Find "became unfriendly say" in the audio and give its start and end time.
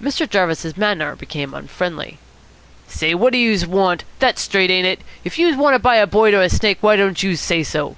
1.16-3.12